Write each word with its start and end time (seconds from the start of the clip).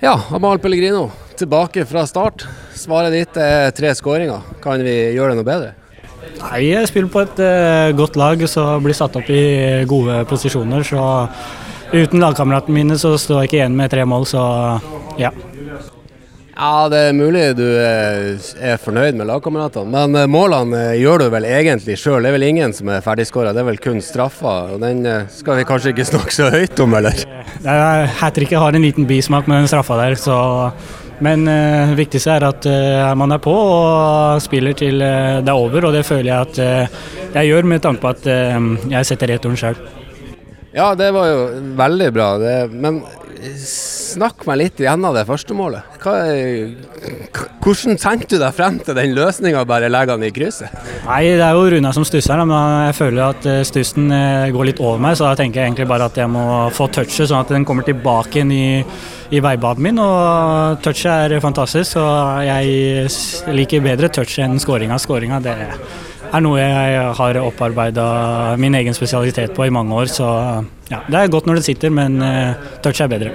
Ja, 0.00 0.12
Amal 0.30 0.58
Pellegrino 0.58 1.06
tilbake 1.38 1.86
fra 1.88 2.02
start. 2.06 2.42
Svaret 2.76 3.14
ditt 3.14 3.36
er 3.40 3.70
tre 3.72 3.94
skåringer. 3.96 4.44
Kan 4.60 4.82
vi 4.84 4.92
gjøre 5.16 5.32
det 5.32 5.38
noe 5.38 5.46
bedre? 5.46 5.70
Nei, 6.36 6.66
jeg 6.66 6.90
spiller 6.90 7.08
på 7.12 7.22
et 7.24 7.40
uh, 7.40 7.96
godt 7.96 8.18
lag 8.20 8.42
som 8.50 8.84
blir 8.84 8.96
satt 8.96 9.16
opp 9.16 9.30
i 9.32 9.84
gode 9.88 10.18
posisjoner. 10.28 10.84
Så 10.84 11.00
uten 11.94 12.20
lagkameratene 12.20 12.76
mine 12.76 12.98
så 13.00 13.14
står 13.20 13.44
jeg 13.44 13.50
ikke 13.50 13.60
igjen 13.62 13.78
med 13.78 13.92
tre 13.94 14.04
mål, 14.08 14.28
så 14.28 14.44
ja. 15.20 15.32
Ja, 16.56 16.88
Det 16.88 16.98
er 17.10 17.12
mulig 17.12 17.42
du 17.58 17.66
eh, 17.68 18.36
er 18.64 18.78
fornøyd 18.80 19.18
med 19.18 19.28
lagkameratene, 19.28 19.90
men 19.92 20.16
eh, 20.16 20.28
målene 20.30 20.78
eh, 20.94 21.00
gjør 21.02 21.26
du 21.26 21.32
vel 21.34 21.44
egentlig 21.44 21.98
sjøl. 22.00 22.24
Det 22.24 22.30
er 22.30 22.36
vel 22.38 22.46
ingen 22.46 22.72
som 22.72 22.88
er 22.88 23.02
ferdigskåra, 23.04 23.52
det 23.52 23.60
er 23.60 23.66
vel 23.68 23.80
kun 23.84 24.00
straffa. 24.00 24.54
Og 24.72 24.80
den 24.80 25.04
skal 25.28 25.60
vi 25.60 25.66
kanskje 25.68 25.92
ikke 25.92 26.06
snakke 26.08 26.32
så 26.32 26.48
høyt 26.54 26.80
om, 26.80 26.96
eller? 26.96 27.20
Hat 28.22 28.38
tricket 28.38 28.56
har 28.62 28.72
en 28.72 28.86
liten 28.86 29.04
bismak 29.08 29.50
med 29.50 29.60
den 29.60 29.68
straffa 29.68 29.98
der, 30.00 30.16
så 30.20 30.38
men 31.24 31.46
det 31.48 31.52
uh, 31.56 31.92
viktigste 31.96 32.34
er 32.34 32.44
at 32.44 32.66
uh, 32.68 33.12
man 33.16 33.32
er 33.32 33.38
på 33.40 33.52
og 33.52 34.42
spiller 34.44 34.76
til 34.76 35.00
uh, 35.00 35.38
det 35.40 35.48
er 35.48 35.56
over, 35.56 35.86
og 35.88 35.94
det 35.96 36.02
føler 36.04 36.28
jeg 36.28 36.50
at 36.50 37.38
jeg 37.38 37.48
gjør 37.48 37.68
med 37.72 37.84
tanke 37.84 38.02
på 38.02 38.10
at 38.12 38.28
jeg 38.92 39.08
setter 39.08 39.32
returen 39.32 39.56
sjøl. 39.60 39.80
Ja, 40.76 40.90
det 40.96 41.08
var 41.16 41.30
jo 41.30 41.40
veldig 41.76 42.10
bra. 42.12 42.28
Det, 42.40 42.56
men 42.72 43.00
Snakk 44.16 44.46
meg 44.48 44.56
litt 44.62 44.78
gjennom 44.80 45.12
det 45.12 45.26
første 45.28 45.52
målet. 45.52 45.84
Hva, 46.00 46.14
hvordan 47.60 47.98
tenkte 48.00 48.38
du 48.38 48.40
deg 48.40 48.54
frem 48.56 48.78
til 48.80 48.96
den 48.96 49.12
løsninga, 49.12 49.64
bare 49.68 49.90
legge 49.90 50.14
den 50.14 50.24
i 50.24 50.30
krysset? 50.32 50.72
Nei, 51.04 51.34
Det 51.36 51.44
er 51.44 51.52
jo 51.52 51.66
Runa 51.74 51.92
som 51.92 52.06
stusser, 52.08 52.40
men 52.48 52.86
jeg 52.86 52.94
føler 52.96 53.22
at 53.26 53.48
eh, 53.50 53.60
stussen 53.68 54.08
eh, 54.14 54.48
går 54.54 54.70
litt 54.70 54.80
over 54.80 55.02
meg. 55.04 55.18
Så 55.18 55.26
da 55.26 55.34
tenker 55.36 55.60
jeg 55.60 55.68
egentlig 55.68 55.88
bare 55.90 56.08
at 56.08 56.16
jeg 56.16 56.32
må 56.32 56.46
få 56.72 56.88
touchet, 56.88 57.28
sånn 57.28 57.42
at 57.42 57.52
den 57.52 57.66
kommer 57.68 57.84
tilbake 57.84 58.40
inn 58.40 58.54
i, 58.56 58.68
i 59.36 59.42
veibanen 59.44 59.84
min. 59.84 60.00
Og 60.00 60.80
touchet 60.86 61.36
er 61.36 61.44
fantastisk, 61.44 61.98
så 61.98 62.06
jeg 62.46 63.10
liker 63.52 63.84
bedre 63.84 64.08
touch 64.16 64.38
enn 64.40 64.56
skåringa. 64.62 64.96
Skåringa 65.02 65.42
det 65.44 65.58
er 65.60 66.42
noe 66.44 66.62
jeg 66.62 67.02
har 67.20 67.40
opparbeida 67.42 68.06
min 68.60 68.80
egen 68.80 68.96
spesialitet 68.96 69.52
på 69.52 69.68
i 69.68 69.74
mange 69.76 69.92
år. 70.00 70.08
Så 70.08 70.30
ja, 70.88 71.02
det 71.04 71.20
er 71.20 71.36
godt 71.36 71.50
når 71.50 71.60
det 71.60 71.68
sitter, 71.68 71.92
men 71.92 72.16
uh, 72.22 72.56
touch 72.80 73.04
er 73.04 73.12
bedre. 73.12 73.34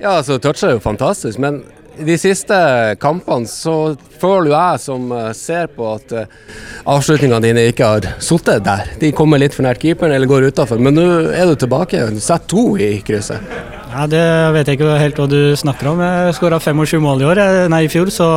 Ja, 0.00 0.18
altså 0.18 0.40
toucher 0.42 0.72
er 0.72 0.78
jo 0.78 0.84
fantastisk, 0.84 1.38
men 1.42 1.62
de 1.94 2.16
siste 2.18 2.56
kampene 3.02 3.46
så 3.48 3.94
føler 4.18 4.50
jeg 4.50 4.82
som 4.82 5.12
eh, 5.14 5.30
ser 5.36 5.68
på 5.74 5.86
at 5.94 6.14
uh, 6.16 6.24
avslutningene 6.90 7.42
dine 7.44 7.66
ikke 7.70 7.86
har 7.86 8.08
sittet 8.24 8.64
der. 8.66 8.88
De 9.00 9.12
kommer 9.14 9.40
litt 9.40 9.54
for 9.54 9.66
nært 9.66 9.82
keeperen 9.82 10.14
eller 10.14 10.30
går 10.30 10.48
utafor. 10.50 10.82
Men 10.82 10.98
nå 10.98 11.06
er 11.30 11.46
du 11.46 11.54
tilbake. 11.60 12.02
Du 12.10 12.20
setter 12.22 12.50
to 12.50 12.66
i 12.82 12.96
krysset. 13.06 13.54
Ja, 13.94 14.08
Det 14.10 14.24
vet 14.56 14.68
jeg 14.70 14.80
ikke 14.80 14.98
helt 14.98 15.20
hva 15.22 15.28
du 15.30 15.40
snakker 15.58 15.92
om. 15.92 16.02
Jeg 16.02 16.34
skåra 16.38 16.58
25 16.58 17.02
mål 17.04 17.22
i 17.22 17.28
år, 17.30 17.42
nei 17.70 17.84
i 17.86 17.90
fjor, 17.92 18.10
så 18.10 18.28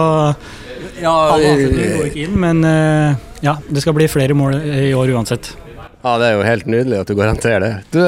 ja, 1.02 1.14
alle 1.34 1.56
går 1.58 2.12
ikke 2.12 2.28
inn. 2.28 2.36
Men 2.44 2.62
uh, 2.62 3.30
ja, 3.42 3.58
det 3.66 3.82
skal 3.82 3.98
bli 3.98 4.10
flere 4.12 4.38
mål 4.38 4.60
i 4.62 4.92
år 4.98 5.16
uansett. 5.18 5.56
Ja, 6.04 6.18
Det 6.22 6.28
er 6.28 6.38
jo 6.38 6.46
helt 6.46 6.70
nydelig 6.70 7.02
at 7.02 7.10
du 7.10 7.18
garanterer 7.18 7.64
det. 7.64 7.74
Du, 7.92 8.04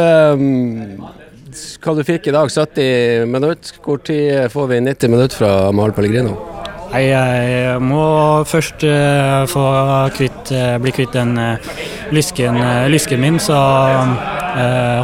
hva 1.84 1.96
du 1.98 2.04
fikk 2.08 2.30
i 2.30 2.36
dag, 2.36 2.50
70 2.52 3.28
minutter. 3.30 3.78
Hvor 3.86 4.02
tid 4.06 4.50
får 4.54 4.72
vi 4.74 4.82
90 4.86 5.14
minutter 5.14 5.42
fra 5.42 5.54
Mal 5.76 5.94
Pellegrino? 5.96 6.38
Nei, 6.90 7.04
Jeg 7.12 7.82
må 7.86 8.02
først 8.50 8.82
uh, 8.88 9.46
få 9.50 9.64
kvitt, 10.16 10.50
uh, 10.56 10.78
bli 10.82 10.94
kvitt 10.96 11.14
den 11.14 11.36
uh, 11.38 11.74
lysken, 12.16 12.58
lysken, 12.90 13.22
min, 13.22 13.38
så 13.42 13.58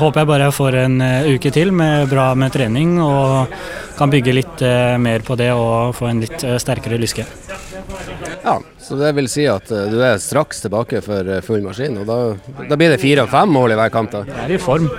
håper 0.02 0.24
jeg 0.24 0.28
bare 0.28 0.48
jeg 0.48 0.56
får 0.58 0.76
en 0.82 0.96
uke 1.36 1.52
til 1.54 1.70
med 1.72 2.10
bra 2.10 2.32
med 2.36 2.52
trening 2.52 2.96
og 3.00 3.54
kan 3.96 4.10
bygge 4.12 4.34
litt 4.34 4.64
mer 5.00 5.22
på 5.24 5.38
det 5.40 5.52
og 5.54 5.94
få 5.96 6.10
en 6.10 6.24
litt 6.24 6.42
sterkere 6.60 6.98
lyske. 7.00 7.24
Ja, 8.42 8.58
så 8.82 8.98
det 9.00 9.14
vil 9.16 9.30
si 9.32 9.46
at 9.48 9.70
du 9.70 9.96
er 10.02 10.18
straks 10.20 10.66
tilbake 10.66 11.00
for 11.06 11.30
full 11.46 11.64
maskin. 11.64 12.02
Og 12.02 12.10
da, 12.10 12.18
da, 12.66 12.74
blir 12.74 12.92
det 12.92 13.00
fire 13.06 13.24
og 13.24 13.32
fem 13.32 13.54
mål 13.54 13.78
i 13.78 13.80
hver 13.80 13.94
kamp? 13.94 14.18
da? 14.18 14.26
Jeg 14.34 14.44
er 14.50 14.58
i 14.58 14.62
form. 14.66 14.90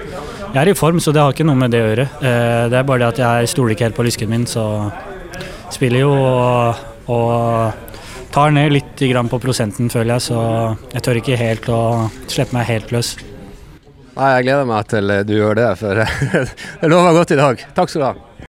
Jeg 0.54 0.62
er 0.62 0.70
i 0.70 0.76
form, 0.78 1.00
så 1.02 1.12
det 1.12 1.22
har 1.22 1.34
ikke 1.34 1.46
noe 1.46 1.58
med 1.58 1.72
det 1.74 1.82
å 1.82 1.88
gjøre. 1.90 2.06
Uh, 2.20 2.64
det 2.72 2.78
er 2.78 2.86
bare 2.88 3.02
det 3.02 3.08
at 3.14 3.22
jeg 3.22 3.50
stoler 3.52 3.74
ikke 3.74 3.88
helt 3.88 3.98
på 3.98 4.06
lysken 4.06 4.30
min, 4.32 4.46
så 4.48 4.66
spiller 5.74 6.04
jo 6.04 6.12
og, 6.14 6.84
og 7.12 8.28
tar 8.32 8.52
ned 8.54 8.74
litt 8.74 9.02
på 9.30 9.40
prosenten, 9.42 9.90
føler 9.92 10.16
jeg. 10.16 10.28
Så 10.28 10.38
jeg 10.94 11.04
tør 11.04 11.20
ikke 11.22 11.40
helt 11.40 11.68
å 11.72 11.80
slippe 12.28 12.56
meg 12.56 12.70
helt 12.70 12.94
løs. 12.94 13.16
Nei, 14.16 14.30
Jeg 14.38 14.46
gleder 14.46 14.68
meg 14.68 14.86
til 14.88 15.12
du 15.28 15.34
gjør 15.36 15.58
det, 15.58 15.70
for 15.76 16.00
det 16.80 16.88
lover 16.88 17.18
godt 17.18 17.34
i 17.36 17.40
dag. 17.42 17.66
Takk 17.76 17.92
skal 17.92 18.00
du 18.00 18.06
ha. 18.08 18.14